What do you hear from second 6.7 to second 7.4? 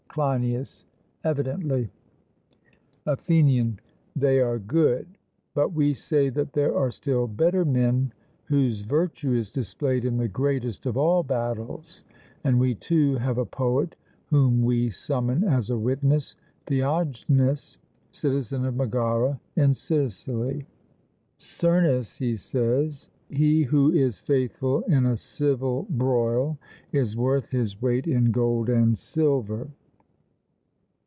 are still